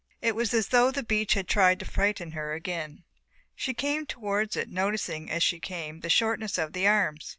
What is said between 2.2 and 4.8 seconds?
her again. She came towards it,